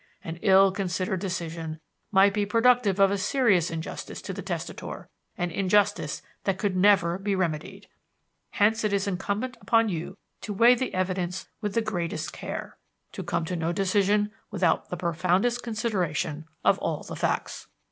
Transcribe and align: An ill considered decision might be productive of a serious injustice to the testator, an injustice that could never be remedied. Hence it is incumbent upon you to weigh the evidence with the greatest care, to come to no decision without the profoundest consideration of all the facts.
An 0.23 0.37
ill 0.41 0.71
considered 0.71 1.19
decision 1.19 1.79
might 2.11 2.33
be 2.33 2.43
productive 2.43 2.99
of 2.99 3.11
a 3.11 3.19
serious 3.19 3.69
injustice 3.69 4.19
to 4.23 4.33
the 4.33 4.41
testator, 4.41 5.09
an 5.37 5.51
injustice 5.51 6.23
that 6.43 6.57
could 6.57 6.75
never 6.75 7.19
be 7.19 7.35
remedied. 7.35 7.87
Hence 8.49 8.83
it 8.83 8.93
is 8.93 9.05
incumbent 9.05 9.57
upon 9.61 9.89
you 9.89 10.17
to 10.41 10.53
weigh 10.53 10.73
the 10.73 10.95
evidence 10.95 11.49
with 11.61 11.75
the 11.75 11.83
greatest 11.83 12.33
care, 12.33 12.77
to 13.11 13.21
come 13.21 13.45
to 13.45 13.55
no 13.55 13.71
decision 13.71 14.31
without 14.49 14.89
the 14.89 14.97
profoundest 14.97 15.61
consideration 15.61 16.47
of 16.65 16.79
all 16.79 17.03
the 17.03 17.15
facts. 17.15 17.67